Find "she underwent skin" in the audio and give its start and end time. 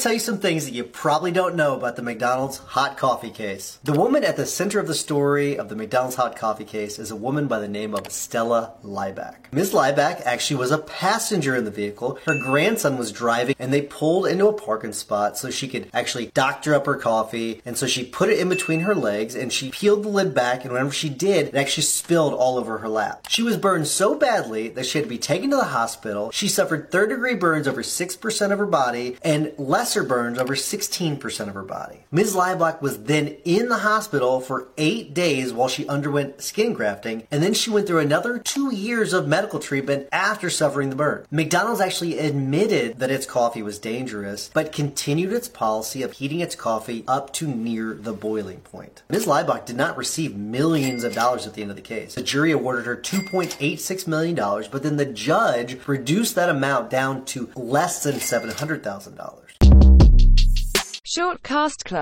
35.66-36.72